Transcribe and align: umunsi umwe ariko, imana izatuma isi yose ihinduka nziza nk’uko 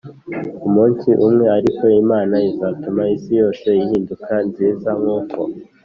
umunsi 0.67 1.09
umwe 1.25 1.45
ariko, 1.57 1.83
imana 2.01 2.35
izatuma 2.49 3.03
isi 3.15 3.31
yose 3.41 3.67
ihinduka 3.83 4.33
nziza 4.47 4.89
nk’uko 4.99 5.39